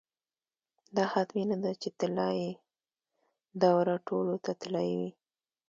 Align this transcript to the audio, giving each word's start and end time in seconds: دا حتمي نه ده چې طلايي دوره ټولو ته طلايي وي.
دا 0.95 1.03
حتمي 1.13 1.43
نه 1.51 1.57
ده 1.63 1.71
چې 1.81 1.89
طلايي 1.99 2.51
دوره 3.61 3.95
ټولو 4.07 4.35
ته 4.43 4.51
طلايي 4.61 4.93
وي. 4.99 5.11